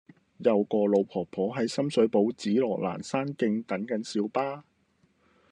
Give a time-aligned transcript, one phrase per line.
[0.39, 4.63] 有個老婆婆喺深水埗紫羅蘭山徑等緊小巴